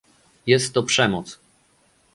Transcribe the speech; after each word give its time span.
Jest 0.47 0.73
to 0.73 0.83
przemoc 0.83 1.39